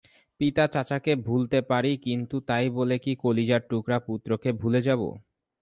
[0.39, 5.01] পিতা-চাচাকে ভুলতে পারি কিন্তু তাই বলে কি কলিজার টুকরা পুত্রকে ভুলে যাব?